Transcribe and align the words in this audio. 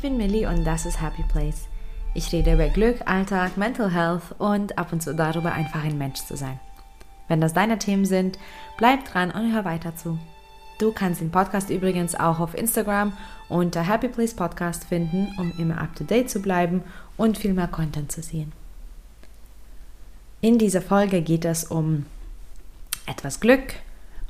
Ich 0.00 0.08
bin 0.08 0.16
Millie 0.16 0.48
und 0.48 0.64
das 0.64 0.86
ist 0.86 1.02
Happy 1.02 1.22
Place. 1.24 1.68
Ich 2.14 2.32
rede 2.32 2.54
über 2.54 2.70
Glück, 2.70 3.02
Alltag, 3.04 3.58
Mental 3.58 3.92
Health 3.92 4.34
und 4.38 4.78
ab 4.78 4.94
und 4.94 5.02
zu 5.02 5.14
darüber, 5.14 5.52
einfach 5.52 5.84
ein 5.84 5.98
Mensch 5.98 6.20
zu 6.20 6.38
sein. 6.38 6.58
Wenn 7.28 7.42
das 7.42 7.52
deine 7.52 7.78
Themen 7.78 8.06
sind, 8.06 8.38
bleib 8.78 9.04
dran 9.04 9.30
und 9.30 9.52
hör 9.52 9.66
weiter 9.66 9.94
zu. 9.96 10.18
Du 10.78 10.90
kannst 10.90 11.20
den 11.20 11.30
Podcast 11.30 11.68
übrigens 11.68 12.14
auch 12.14 12.40
auf 12.40 12.54
Instagram 12.54 13.12
unter 13.50 13.82
Happy 13.82 14.08
Place 14.08 14.32
Podcast 14.32 14.84
finden, 14.84 15.34
um 15.36 15.52
immer 15.58 15.78
up 15.78 15.94
to 15.94 16.02
date 16.02 16.30
zu 16.30 16.40
bleiben 16.40 16.82
und 17.18 17.36
viel 17.36 17.52
mehr 17.52 17.68
Content 17.68 18.10
zu 18.10 18.22
sehen. 18.22 18.52
In 20.40 20.56
dieser 20.56 20.80
Folge 20.80 21.20
geht 21.20 21.44
es 21.44 21.64
um 21.64 22.06
etwas 23.04 23.38
Glück, 23.38 23.74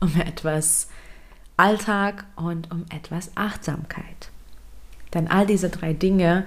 um 0.01 0.21
etwas 0.21 0.89
Alltag 1.57 2.25
und 2.35 2.73
um 2.73 2.87
etwas 2.91 3.31
Achtsamkeit. 3.37 4.33
Denn 5.15 5.29
all 5.29 5.47
diese 5.47 5.69
drei 5.71 5.93
Dinge 5.93 6.45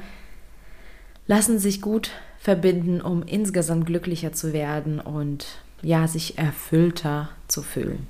lassen 1.28 1.60
sich 1.60 1.82
gut 1.82 2.12
verbinden, 2.40 3.02
um 3.02 3.24
insgesamt 3.24 3.86
glücklicher 3.86 4.34
zu 4.34 4.54
werden 4.54 5.00
und 5.00 5.46
ja, 5.82 6.08
sich 6.08 6.38
erfüllter 6.38 7.30
zu 7.48 7.62
fühlen. 7.62 8.08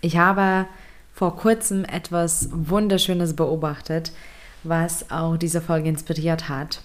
Ich 0.00 0.16
habe 0.18 0.66
vor 1.14 1.36
kurzem 1.36 1.84
etwas 1.84 2.48
Wunderschönes 2.52 3.36
beobachtet, 3.36 4.12
was 4.62 5.10
auch 5.10 5.36
diese 5.36 5.60
Folge 5.60 5.88
inspiriert 5.88 6.48
hat 6.48 6.82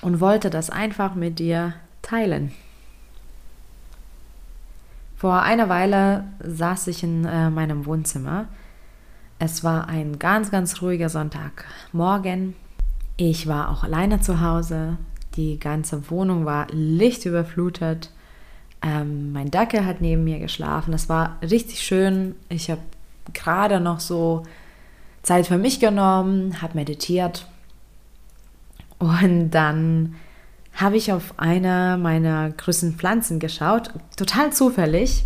und 0.00 0.20
wollte 0.20 0.50
das 0.50 0.70
einfach 0.70 1.14
mit 1.14 1.38
dir 1.38 1.74
teilen. 2.02 2.52
Vor 5.16 5.40
einer 5.42 5.68
Weile 5.68 6.24
saß 6.40 6.88
ich 6.88 7.04
in 7.04 7.24
äh, 7.24 7.48
meinem 7.48 7.86
Wohnzimmer. 7.86 8.46
Es 9.44 9.64
war 9.64 9.88
ein 9.88 10.20
ganz, 10.20 10.52
ganz 10.52 10.82
ruhiger 10.82 11.08
Sonntagmorgen. 11.08 12.54
Ich 13.16 13.48
war 13.48 13.70
auch 13.70 13.82
alleine 13.82 14.20
zu 14.20 14.40
Hause. 14.40 14.98
Die 15.34 15.58
ganze 15.58 16.12
Wohnung 16.12 16.44
war 16.44 16.68
lichtüberflutet. 16.70 18.12
Ähm, 18.82 19.32
mein 19.32 19.50
Dackel 19.50 19.84
hat 19.84 20.00
neben 20.00 20.22
mir 20.22 20.38
geschlafen. 20.38 20.94
Es 20.94 21.08
war 21.08 21.38
richtig 21.42 21.82
schön. 21.82 22.36
Ich 22.50 22.70
habe 22.70 22.82
gerade 23.32 23.80
noch 23.80 23.98
so 23.98 24.44
Zeit 25.24 25.48
für 25.48 25.58
mich 25.58 25.80
genommen, 25.80 26.62
habe 26.62 26.78
meditiert. 26.78 27.48
Und 29.00 29.50
dann 29.50 30.14
habe 30.72 30.96
ich 30.96 31.12
auf 31.12 31.34
eine 31.38 31.98
meiner 32.00 32.48
größten 32.50 32.92
Pflanzen 32.92 33.40
geschaut, 33.40 33.90
total 34.16 34.52
zufällig. 34.52 35.24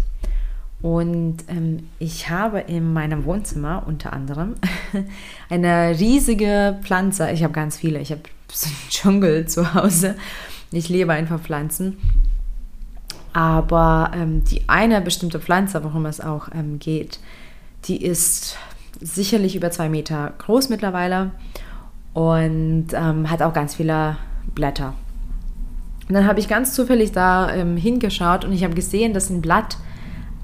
Und 0.83 1.39
ähm, 1.49 1.89
ich 1.99 2.29
habe 2.29 2.61
in 2.61 2.93
meinem 2.93 3.25
Wohnzimmer 3.25 3.85
unter 3.87 4.13
anderem 4.13 4.55
eine 5.51 5.99
riesige 5.99 6.79
Pflanze. 6.83 7.31
Ich 7.31 7.43
habe 7.43 7.53
ganz 7.53 7.77
viele. 7.77 7.99
Ich 7.99 8.11
habe 8.11 8.23
so 8.53 8.69
einen 8.69 8.77
Dschungel 8.91 9.47
zu 9.47 9.75
Hause. 9.75 10.17
Ich 10.71 10.89
liebe 10.89 11.13
einfach 11.13 11.41
Pflanzen. 11.41 11.97
Aber 13.33 14.13
ähm, 14.15 14.45
die 14.45 14.69
eine 14.69 15.01
bestimmte 15.01 15.41
Pflanze, 15.41 15.85
worum 15.85 16.07
es 16.07 16.21
auch 16.21 16.49
ähm, 16.55 16.79
geht, 16.79 17.19
die 17.85 18.03
ist 18.03 18.57
sicherlich 19.01 19.57
über 19.57 19.71
zwei 19.71 19.89
Meter 19.89 20.33
groß 20.39 20.71
mittlerweile 20.71 21.33
und 22.15 22.89
ähm, 22.95 23.31
hat 23.31 23.43
auch 23.43 23.53
ganz 23.53 23.75
viele 23.75 24.17
Blätter. 24.55 24.95
Und 26.09 26.15
dann 26.15 26.27
habe 26.27 26.41
ich 26.41 26.49
ganz 26.49 26.73
zufällig 26.73 27.13
da 27.13 27.53
ähm, 27.53 27.77
hingeschaut 27.77 28.45
und 28.45 28.53
ich 28.53 28.65
habe 28.65 28.75
gesehen, 28.75 29.13
dass 29.13 29.29
ein 29.29 29.43
Blatt 29.43 29.77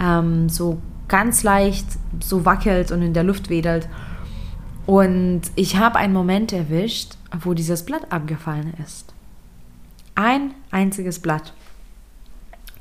ähm, 0.03 0.49
so 0.49 0.83
ganz 1.09 1.43
leicht 1.43 1.87
so 2.21 2.45
wackelt 2.45 2.91
und 2.91 3.03
in 3.03 3.15
der 3.15 3.25
Luft 3.25 3.49
wedelt. 3.49 3.89
Und 4.87 5.43
ich 5.55 5.77
habe 5.77 5.97
einen 5.97 6.13
Moment 6.13 6.53
erwischt, 6.53 7.17
wo 7.41 7.55
dieses 7.55 7.85
Blatt 7.85 8.11
abgefallen 8.11 8.75
ist. 8.83 9.15
Ein 10.15 10.55
einziges 10.71 11.21
Blatt. 11.21 11.55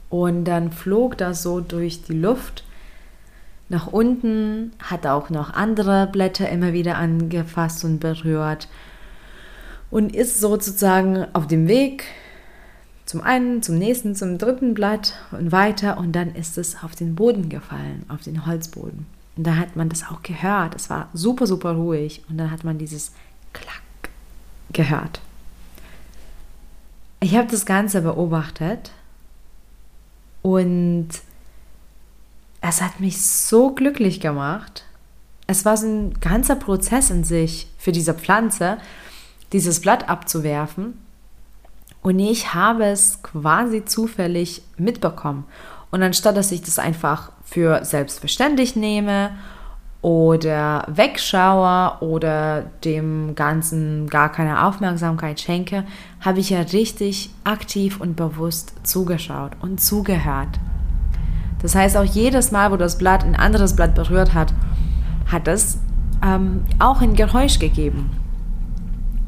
Und 0.09 0.45
dann 0.45 0.71
flog 0.71 1.17
das 1.17 1.43
so 1.43 1.61
durch 1.61 2.03
die 2.03 2.13
Luft 2.17 2.65
nach 3.69 3.87
unten, 3.87 4.73
hat 4.79 5.07
auch 5.07 5.29
noch 5.29 5.53
andere 5.53 6.07
Blätter 6.11 6.49
immer 6.49 6.73
wieder 6.73 6.97
angefasst 6.97 7.85
und 7.85 7.99
berührt 7.99 8.67
und 9.89 10.13
ist 10.13 10.41
sozusagen 10.41 11.25
auf 11.33 11.47
dem 11.47 11.69
Weg 11.69 12.03
zum 13.11 13.19
einen, 13.19 13.61
zum 13.61 13.77
nächsten, 13.77 14.15
zum 14.15 14.37
dritten 14.37 14.73
Blatt 14.73 15.15
und 15.31 15.51
weiter 15.51 15.97
und 15.97 16.13
dann 16.13 16.33
ist 16.33 16.57
es 16.57 16.81
auf 16.81 16.95
den 16.95 17.13
Boden 17.13 17.49
gefallen, 17.49 18.05
auf 18.07 18.21
den 18.21 18.45
Holzboden. 18.45 19.05
Und 19.35 19.45
da 19.45 19.57
hat 19.57 19.75
man 19.75 19.89
das 19.89 20.07
auch 20.07 20.23
gehört. 20.23 20.75
Es 20.75 20.89
war 20.89 21.09
super, 21.13 21.45
super 21.45 21.73
ruhig 21.73 22.23
und 22.29 22.37
dann 22.37 22.49
hat 22.49 22.63
man 22.63 22.77
dieses 22.77 23.11
Klack 23.51 23.81
gehört. 24.71 25.19
Ich 27.19 27.35
habe 27.35 27.51
das 27.51 27.65
Ganze 27.65 28.01
beobachtet 28.01 28.91
und 30.41 31.09
es 32.61 32.81
hat 32.81 33.01
mich 33.01 33.21
so 33.21 33.71
glücklich 33.71 34.21
gemacht. 34.21 34.85
Es 35.47 35.65
war 35.65 35.75
so 35.75 35.85
ein 35.85 36.13
ganzer 36.21 36.55
Prozess 36.55 37.09
in 37.09 37.25
sich 37.25 37.67
für 37.77 37.91
diese 37.91 38.13
Pflanze, 38.13 38.77
dieses 39.51 39.81
Blatt 39.81 40.07
abzuwerfen 40.07 40.93
und 42.01 42.19
ich 42.19 42.53
habe 42.53 42.85
es 42.85 43.21
quasi 43.21 43.85
zufällig 43.85 44.63
mitbekommen. 44.77 45.45
Und 45.91 46.01
anstatt 46.03 46.37
dass 46.37 46.51
ich 46.51 46.61
das 46.61 46.79
einfach 46.79 47.31
für 47.43 47.83
selbstverständlich 47.85 48.75
nehme 48.75 49.31
oder 50.01 50.85
wegschaue 50.87 52.01
oder 52.01 52.63
dem 52.83 53.35
Ganzen 53.35 54.07
gar 54.07 54.31
keine 54.31 54.65
Aufmerksamkeit 54.65 55.39
schenke, 55.39 55.83
habe 56.21 56.39
ich 56.39 56.49
ja 56.49 56.61
richtig 56.61 57.29
aktiv 57.43 57.99
und 57.99 58.15
bewusst 58.15 58.73
zugeschaut 58.83 59.51
und 59.61 59.79
zugehört. 59.79 60.59
Das 61.61 61.75
heißt, 61.75 61.95
auch 61.97 62.03
jedes 62.03 62.51
Mal, 62.51 62.71
wo 62.71 62.77
das 62.77 62.97
Blatt 62.97 63.23
ein 63.23 63.35
anderes 63.35 63.75
Blatt 63.75 63.93
berührt 63.93 64.33
hat, 64.33 64.53
hat 65.31 65.47
es 65.47 65.77
ähm, 66.25 66.65
auch 66.79 67.01
ein 67.01 67.13
Geräusch 67.13 67.59
gegeben. 67.59 68.09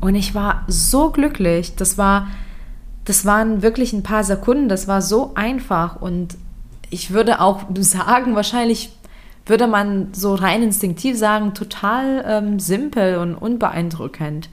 Und 0.02 0.16
ich 0.16 0.34
war 0.34 0.64
so 0.68 1.12
glücklich. 1.12 1.76
Das 1.76 1.98
war 2.00 2.28
das 3.06 3.26
waren 3.26 3.62
wirklich 3.62 3.94
ein 3.94 4.04
paar 4.04 4.24
Sekunden, 4.24 4.70
das 4.70 4.88
war 4.88 5.02
so 5.02 5.32
einfach 5.36 6.02
und 6.02 6.38
ich 6.90 7.12
würde 7.12 7.42
auch 7.42 7.64
sagen, 7.80 8.36
wahrscheinlich 8.36 8.92
würde 9.46 9.68
man 9.68 10.14
so 10.14 10.36
rein 10.36 10.64
instinktiv 10.64 11.18
sagen, 11.18 11.54
total 11.54 12.24
ähm, 12.26 12.60
simpel 12.60 13.18
und 13.18 13.36
unbeeindruckend. 13.36 14.50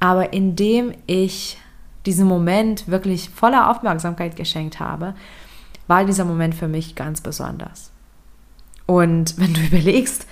Aber 0.00 0.32
indem 0.32 0.92
ich 1.06 1.58
diesen 2.04 2.26
Moment 2.26 2.88
wirklich 2.88 3.30
voller 3.30 3.70
Aufmerksamkeit 3.70 4.34
geschenkt 4.34 4.80
habe, 4.80 5.14
war 5.86 6.04
dieser 6.04 6.24
Moment 6.24 6.56
für 6.56 6.66
mich 6.66 6.96
ganz 6.96 7.20
besonders. 7.20 7.92
Und 8.86 9.38
wenn 9.38 9.54
du 9.54 9.60
überlegst, 9.60 10.26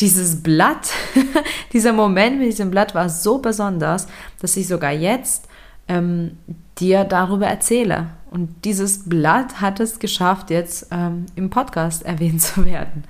dieses 0.00 0.42
Blatt, 0.42 0.90
dieser 1.72 1.92
Moment 1.92 2.38
mit 2.38 2.48
diesem 2.48 2.72
Blatt 2.72 2.94
war 2.94 3.08
so 3.08 3.38
besonders, 3.38 4.08
dass 4.40 4.56
ich 4.56 4.66
sogar 4.66 4.90
jetzt 4.90 5.48
ähm, 5.88 6.38
dir 6.78 7.04
darüber 7.04 7.46
erzähle. 7.46 8.08
Und 8.30 8.64
dieses 8.64 9.08
Blatt 9.08 9.60
hat 9.60 9.80
es 9.80 9.98
geschafft, 9.98 10.50
jetzt 10.50 10.88
ähm, 10.90 11.26
im 11.34 11.50
Podcast 11.50 12.02
erwähnt 12.06 12.42
zu 12.42 12.64
werden. 12.64 13.04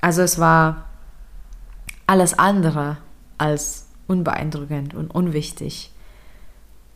Also 0.00 0.22
es 0.22 0.38
war 0.38 0.84
alles 2.06 2.38
andere 2.38 2.98
als 3.38 3.88
unbeeindruckend 4.06 4.94
und 4.94 5.10
unwichtig. 5.10 5.90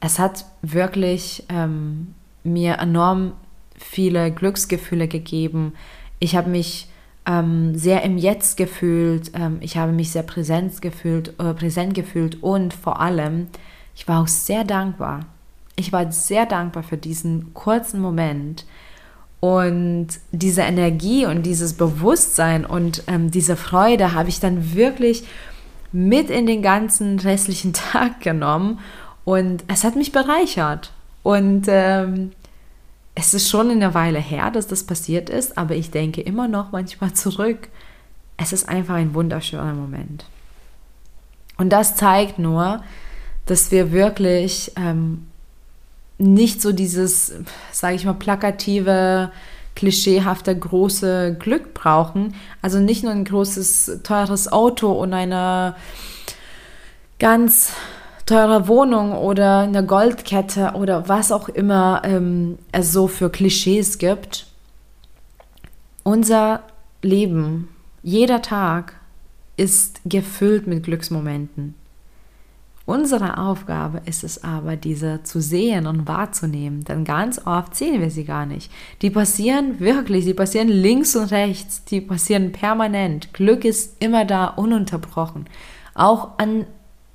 Es 0.01 0.19
hat 0.19 0.45
wirklich 0.63 1.45
ähm, 1.49 2.15
mir 2.45 2.75
enorm 2.79 3.33
viele 3.77 4.31
Glücksgefühle 4.31 5.09
gegeben. 5.09 5.73
Ich 6.19 6.37
habe 6.37 6.51
mich 6.51 6.89
ähm, 7.27 7.77
sehr 7.77 8.03
im 8.03 8.19
Jetzt 8.19 8.57
gefühlt. 8.57 9.33
Ähm, 9.35 9.59
ich 9.61 9.77
habe 9.77 9.93
mich 9.93 10.11
sehr 10.11 10.23
präsent 10.23 10.81
gefühlt, 10.81 11.35
äh, 11.41 11.55
präsent 11.55 11.95
gefühlt 11.95 12.43
und 12.43 12.75
vor 12.75 13.01
allem 13.01 13.49
ich 13.99 14.07
war 14.07 14.23
auch 14.23 14.29
sehr 14.29 14.63
dankbar. 14.63 15.27
Ich 15.75 15.93
war 15.93 16.11
sehr 16.13 16.47
dankbar 16.47 16.85
für 16.85 16.97
diesen 16.97 17.53
kurzen 17.53 18.01
Moment 18.01 18.65
und 19.41 20.07
diese 20.31 20.63
Energie 20.63 21.27
und 21.27 21.43
dieses 21.43 21.75
Bewusstsein 21.75 22.65
und 22.65 23.03
ähm, 23.09 23.33
diese 23.33 23.57
Freude 23.57 24.15
habe 24.15 24.29
ich 24.29 24.39
dann 24.39 24.75
wirklich 24.75 25.25
mit 25.91 26.31
in 26.31 26.47
den 26.47 26.63
ganzen 26.63 27.19
restlichen 27.19 27.73
Tag 27.93 28.21
genommen 28.21 28.79
und 29.25 29.65
es 29.67 29.83
hat 29.83 29.97
mich 29.97 30.13
bereichert. 30.13 30.93
Und 31.25 31.67
ähm, 31.67 32.31
es 33.17 33.35
ist 33.35 33.51
schon 33.51 33.69
eine 33.69 33.95
Weile 33.95 34.21
her, 34.21 34.53
dass 34.53 34.69
das 34.69 34.85
passiert 34.85 35.29
ist, 35.29 35.59
aber 35.59 35.75
ich 35.75 35.91
denke 35.91 36.21
immer 36.21 36.47
noch 36.47 36.71
manchmal 36.71 37.15
zurück. 37.15 37.69
Es 38.37 38.53
ist 38.53 38.69
einfach 38.69 38.95
ein 38.95 39.13
wunderschöner 39.13 39.75
Moment. 39.75 40.25
Und 41.57 41.71
das 41.71 41.97
zeigt 41.97 42.39
nur, 42.39 42.81
dass 43.49 43.71
wir 43.71 43.93
wirklich 43.93 44.73
ähm, 44.77 45.27
nicht 46.19 46.61
so 46.61 46.73
dieses, 46.73 47.33
sage 47.73 47.97
ich 47.97 48.05
mal, 48.05 48.13
plakative, 48.13 49.31
klischeehafte 49.75 50.57
große 50.59 51.37
Glück 51.39 51.73
brauchen. 51.73 52.35
Also 52.61 52.79
nicht 52.79 53.05
nur 53.05 53.13
ein 53.13 53.25
großes, 53.25 54.01
teures 54.03 54.53
Auto 54.53 54.93
und 54.93 55.15
eine 55.15 55.77
ganz 57.19 57.73
teurer 58.27 58.69
Wohnung 58.69 59.13
oder 59.13 59.61
eine 59.61 59.85
Goldkette 59.85 60.73
oder 60.75 61.09
was 61.09 61.33
auch 61.33 61.49
immer 61.49 62.03
ähm, 62.05 62.59
es 62.73 62.93
so 62.93 63.09
für 63.09 63.31
Klischees 63.31 63.99
gibt. 63.99 64.47
Unser 66.03 66.65
Leben, 67.01 67.69
jeder 68.03 68.43
Tag 68.43 68.95
ist 69.57 70.01
gefüllt 70.05 70.67
mit 70.67 70.83
Glücksmomenten. 70.83 71.75
Unsere 72.89 73.37
Aufgabe 73.37 74.01
ist 74.07 74.25
es 74.25 74.43
aber, 74.43 74.77
diese 74.77 75.23
zu 75.23 75.43
sehen 75.43 75.87
und 75.87 76.09
wahrzunehmen, 76.09 76.85
denn 76.85 77.05
ganz 77.05 77.39
oft 77.47 77.75
sehen 77.77 78.01
wir 78.01 78.09
sie 78.09 78.25
gar 78.25 78.47
nicht. 78.47 78.73
Die 79.03 79.11
passieren 79.11 79.79
wirklich, 79.79 80.25
die 80.25 80.33
passieren 80.33 80.69
links 80.69 81.15
und 81.15 81.31
rechts, 81.31 81.85
die 81.85 82.01
passieren 82.01 82.51
permanent. 82.51 83.35
Glück 83.35 83.67
ist 83.67 84.03
immer 84.03 84.25
da, 84.25 84.47
ununterbrochen. 84.47 85.51
Auch 85.93 86.39
an 86.39 86.65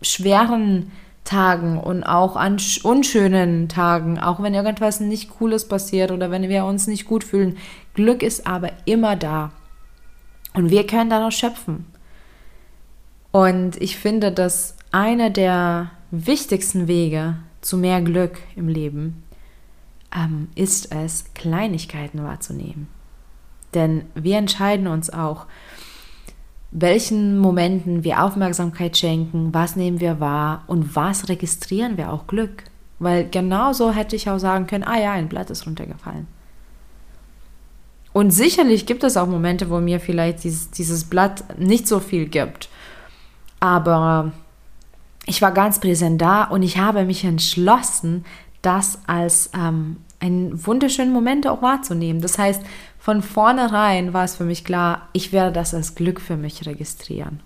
schweren 0.04 0.92
Tagen 1.24 1.80
und 1.80 2.04
auch 2.04 2.36
an 2.36 2.58
unschönen 2.84 3.68
Tagen, 3.68 4.20
auch 4.20 4.44
wenn 4.44 4.54
irgendwas 4.54 5.00
nicht 5.00 5.32
Cooles 5.40 5.68
passiert 5.68 6.12
oder 6.12 6.30
wenn 6.30 6.50
wir 6.50 6.66
uns 6.66 6.86
nicht 6.86 7.06
gut 7.06 7.24
fühlen. 7.24 7.58
Glück 7.96 8.22
ist 8.22 8.46
aber 8.46 8.70
immer 8.86 9.16
da. 9.16 9.50
Und 10.54 10.70
wir 10.70 10.86
können 10.86 11.10
daraus 11.10 11.34
schöpfen. 11.34 11.88
Und 13.32 13.82
ich 13.82 13.98
finde, 13.98 14.32
dass 14.32 14.76
einer 14.94 15.32
der 15.32 15.90
wichtigsten 16.12 16.88
Wege 16.88 17.36
zu 17.62 17.78
mehr 17.78 18.02
Glück 18.02 18.38
im 18.56 18.68
Leben 18.70 19.24
ähm, 20.16 20.48
ist 20.56 20.94
es, 20.94 21.26
Kleinigkeiten 21.34 22.24
wahrzunehmen. 22.24 22.88
Denn 23.74 24.06
wir 24.14 24.38
entscheiden 24.38 24.88
uns 24.88 25.10
auch, 25.10 25.48
welchen 26.70 27.40
Momenten 27.40 28.04
wir 28.04 28.24
Aufmerksamkeit 28.24 28.96
schenken, 28.96 29.52
was 29.54 29.76
nehmen 29.76 30.00
wir 30.00 30.20
wahr 30.20 30.64
und 30.68 30.96
was 30.96 31.28
registrieren 31.28 31.98
wir 31.98 32.12
auch 32.12 32.28
Glück. 32.28 32.64
Weil 33.00 33.28
genauso 33.28 33.92
hätte 33.92 34.16
ich 34.16 34.30
auch 34.30 34.38
sagen 34.38 34.68
können, 34.68 34.84
ah 34.84 35.00
ja, 35.00 35.14
ein 35.14 35.28
Blatt 35.28 35.50
ist 35.50 35.66
runtergefallen. 35.66 36.28
Und 38.14 38.30
sicherlich 38.30 38.86
gibt 38.86 39.04
es 39.04 39.18
auch 39.18 39.28
Momente, 39.28 39.72
wo 39.72 39.80
mir 39.80 40.00
vielleicht 40.00 40.44
dieses, 40.44 40.70
dieses 40.70 41.06
Blatt 41.06 41.58
nicht 41.58 41.88
so 41.88 42.00
viel 42.00 42.28
gibt. 42.28 42.70
Aber 43.60 44.32
ich 45.26 45.42
war 45.42 45.52
ganz 45.52 45.80
präsent 45.80 46.22
da 46.22 46.44
und 46.44 46.64
ich 46.64 46.78
habe 46.78 47.06
mich 47.06 47.24
entschlossen, 47.24 48.26
das 48.62 49.00
als 49.08 49.50
ähm, 49.54 49.98
einen 50.20 50.66
wunderschönen 50.66 51.12
Moment 51.12 51.48
auch 51.48 51.62
wahrzunehmen. 51.62 52.22
Das 52.22 52.38
heißt, 52.38 52.62
von 53.00 53.22
vornherein 53.22 54.14
war 54.14 54.24
es 54.24 54.38
für 54.38 54.46
mich 54.46 54.64
klar, 54.64 55.10
ich 55.12 55.32
werde 55.32 55.52
das 55.52 55.74
als 55.74 55.96
Glück 55.96 56.22
für 56.22 56.38
mich 56.38 56.66
registrieren. 56.66 57.42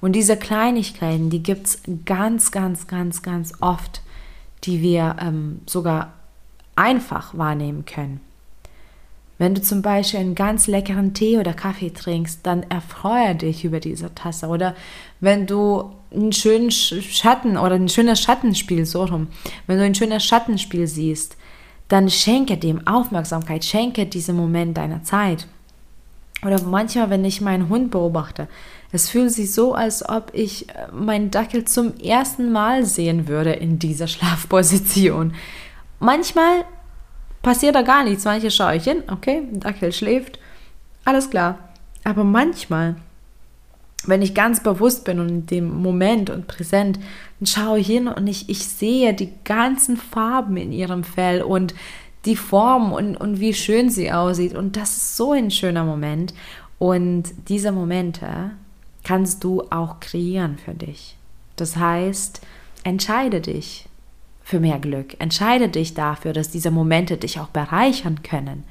Und 0.00 0.12
diese 0.12 0.36
Kleinigkeiten, 0.36 1.30
die 1.30 1.42
gibt 1.42 1.66
es 1.66 1.82
ganz, 2.04 2.50
ganz, 2.52 2.86
ganz, 2.86 3.22
ganz 3.22 3.52
oft, 3.60 4.02
die 4.64 4.80
wir 4.80 5.16
ähm, 5.20 5.60
sogar 5.66 6.12
einfach 6.76 7.36
wahrnehmen 7.36 7.84
können. 7.84 8.20
Wenn 9.38 9.54
du 9.54 9.62
zum 9.62 9.82
Beispiel 9.82 10.20
einen 10.20 10.36
ganz 10.36 10.68
leckeren 10.68 11.14
Tee 11.14 11.38
oder 11.38 11.52
Kaffee 11.52 11.90
trinkst, 11.90 12.40
dann 12.46 12.62
erfreue 12.64 13.34
dich 13.34 13.64
über 13.64 13.80
diese 13.80 14.14
Tasse. 14.14 14.46
Oder 14.46 14.76
wenn 15.18 15.48
du 15.48 15.90
einen 16.14 16.32
schönen 16.32 16.70
Schatten 16.70 17.56
oder 17.56 17.74
ein 17.74 17.88
schönes 17.88 18.20
Schattenspiel, 18.20 18.84
so 18.86 19.04
rum, 19.04 19.28
wenn 19.66 19.78
du 19.78 19.84
ein 19.84 19.94
schönes 19.94 20.24
Schattenspiel 20.24 20.86
siehst, 20.86 21.36
dann 21.88 22.08
schenke 22.08 22.56
dem 22.56 22.86
Aufmerksamkeit, 22.86 23.64
schenke 23.64 24.06
diesem 24.06 24.36
Moment 24.36 24.76
deiner 24.76 25.02
Zeit. 25.04 25.46
Oder 26.44 26.60
manchmal, 26.62 27.10
wenn 27.10 27.24
ich 27.24 27.40
meinen 27.40 27.68
Hund 27.68 27.90
beobachte, 27.90 28.48
es 28.90 29.08
fühlt 29.08 29.32
sich 29.32 29.52
so, 29.52 29.74
als 29.74 30.06
ob 30.08 30.30
ich 30.34 30.68
äh, 30.68 30.88
meinen 30.92 31.30
Dackel 31.30 31.64
zum 31.64 31.96
ersten 31.98 32.52
Mal 32.52 32.84
sehen 32.84 33.28
würde 33.28 33.52
in 33.52 33.78
dieser 33.78 34.06
Schlafposition. 34.08 35.34
Manchmal 35.98 36.64
passiert 37.42 37.74
da 37.74 37.82
gar 37.82 38.04
nichts. 38.04 38.24
Manche 38.24 38.50
schaue 38.50 38.76
ich 38.76 38.84
hin, 38.84 39.02
okay, 39.10 39.42
Dackel 39.52 39.92
schläft, 39.92 40.38
alles 41.04 41.30
klar. 41.30 41.58
Aber 42.04 42.24
manchmal 42.24 42.96
wenn 44.06 44.22
ich 44.22 44.34
ganz 44.34 44.62
bewusst 44.62 45.04
bin 45.04 45.20
und 45.20 45.28
in 45.28 45.46
dem 45.46 45.82
Moment 45.82 46.30
und 46.30 46.46
präsent, 46.46 46.98
dann 47.38 47.46
schaue 47.46 47.78
ich 47.78 47.86
hin 47.86 48.08
und 48.08 48.26
ich, 48.26 48.48
ich 48.48 48.66
sehe 48.66 49.14
die 49.14 49.32
ganzen 49.44 49.96
Farben 49.96 50.56
in 50.56 50.72
ihrem 50.72 51.04
Fell 51.04 51.42
und 51.42 51.74
die 52.24 52.36
Form 52.36 52.92
und, 52.92 53.16
und 53.16 53.40
wie 53.40 53.54
schön 53.54 53.90
sie 53.90 54.12
aussieht. 54.12 54.54
Und 54.54 54.76
das 54.76 54.96
ist 54.96 55.16
so 55.16 55.32
ein 55.32 55.50
schöner 55.50 55.84
Moment. 55.84 56.34
Und 56.78 57.24
diese 57.48 57.72
Momente 57.72 58.52
kannst 59.04 59.44
du 59.44 59.62
auch 59.70 60.00
kreieren 60.00 60.58
für 60.58 60.74
dich. 60.74 61.16
Das 61.56 61.76
heißt, 61.76 62.40
entscheide 62.84 63.40
dich 63.40 63.88
für 64.42 64.60
mehr 64.60 64.78
Glück. 64.78 65.20
Entscheide 65.20 65.68
dich 65.68 65.94
dafür, 65.94 66.32
dass 66.32 66.50
diese 66.50 66.70
Momente 66.70 67.16
dich 67.16 67.38
auch 67.40 67.48
bereichern 67.48 68.22
können. 68.22 68.64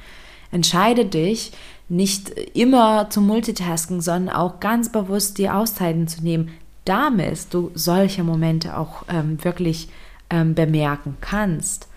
Entscheide 0.52 1.06
dich, 1.06 1.52
nicht 1.90 2.30
immer 2.30 3.10
zu 3.10 3.22
multitasken, 3.22 4.02
sondern 4.02 4.36
auch 4.36 4.60
ganz 4.60 4.92
bewusst 4.92 5.38
die 5.38 5.50
Auszeiten 5.50 6.08
zu 6.08 6.24
nehmen, 6.24 6.52
damit 6.86 7.54
du 7.54 7.72
solche 7.74 8.24
Momente 8.24 8.78
auch 8.78 9.04
ähm, 9.10 9.44
wirklich 9.44 9.90
ähm, 10.30 10.56
bemerken 10.56 11.18
kannst. 11.22 11.88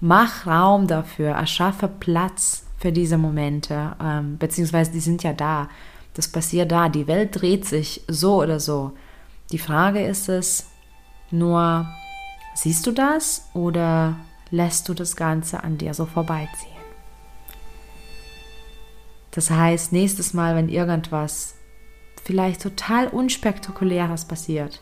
Mach 0.00 0.46
Raum 0.46 0.86
dafür, 0.86 1.30
erschaffe 1.30 1.88
Platz 1.88 2.64
für 2.78 2.92
diese 2.92 3.18
Momente, 3.18 3.94
ähm, 4.02 4.38
beziehungsweise 4.38 4.90
die 4.92 5.00
sind 5.00 5.22
ja 5.22 5.32
da. 5.32 5.68
Das 6.14 6.28
passiert 6.28 6.72
da. 6.72 6.88
Die 6.88 7.06
Welt 7.06 7.40
dreht 7.40 7.64
sich 7.64 8.02
so 8.08 8.42
oder 8.42 8.60
so. 8.60 8.92
Die 9.50 9.58
Frage 9.58 10.04
ist 10.04 10.28
es 10.28 10.66
nur, 11.30 11.86
siehst 12.54 12.86
du 12.86 12.92
das 12.92 13.48
oder 13.54 14.16
lässt 14.50 14.88
du 14.88 14.94
das 14.94 15.16
Ganze 15.16 15.62
an 15.62 15.78
dir 15.78 15.94
so 15.94 16.06
vorbeiziehen? 16.06 16.71
Das 19.32 19.50
heißt, 19.50 19.92
nächstes 19.92 20.34
Mal, 20.34 20.54
wenn 20.54 20.68
irgendwas 20.68 21.54
vielleicht 22.22 22.62
total 22.62 23.08
unspektakuläres 23.08 24.26
passiert, 24.26 24.80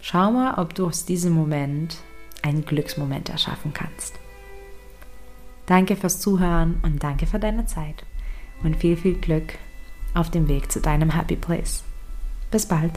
schau 0.00 0.32
mal, 0.32 0.54
ob 0.54 0.74
du 0.74 0.86
aus 0.86 1.04
diesem 1.04 1.32
Moment 1.32 1.98
einen 2.42 2.64
Glücksmoment 2.64 3.28
erschaffen 3.28 3.72
kannst. 3.72 4.14
Danke 5.66 5.96
fürs 5.96 6.20
Zuhören 6.20 6.80
und 6.82 7.02
danke 7.02 7.26
für 7.26 7.38
deine 7.38 7.66
Zeit 7.66 8.04
und 8.62 8.76
viel, 8.76 8.96
viel 8.96 9.14
Glück 9.14 9.54
auf 10.14 10.30
dem 10.30 10.48
Weg 10.48 10.70
zu 10.70 10.80
deinem 10.80 11.10
Happy 11.10 11.36
Place. 11.36 11.84
Bis 12.50 12.66
bald. 12.66 12.92